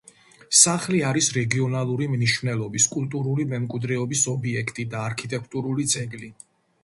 სახლი 0.59 1.01
არის 1.09 1.27
რეგიონალური 1.35 2.07
მნიშვნელობის 2.13 2.87
კულტურული 2.95 3.45
მემკვიდრეობის 3.53 4.23
ობიექტი 4.33 4.87
და 4.95 5.03
არქიტექტურული 5.11 5.89
ძეგლი. 5.93 6.33